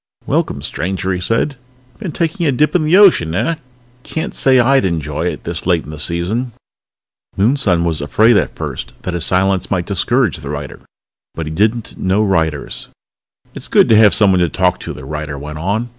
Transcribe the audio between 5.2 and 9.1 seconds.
it, this late in the season!" Moonson was afraid at first